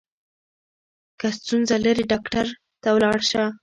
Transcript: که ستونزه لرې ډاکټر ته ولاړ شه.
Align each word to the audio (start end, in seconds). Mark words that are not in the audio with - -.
که 1.19 1.27
ستونزه 1.37 1.75
لرې 1.85 2.03
ډاکټر 2.11 2.47
ته 2.81 2.89
ولاړ 2.95 3.19
شه. 3.29 3.43